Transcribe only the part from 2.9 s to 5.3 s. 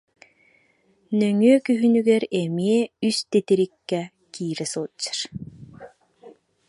үс титириккэ киирэ сылдьар